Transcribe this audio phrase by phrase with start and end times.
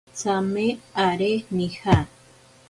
[0.19, 0.63] Tsame
[1.07, 1.29] aré
[1.59, 1.97] nija.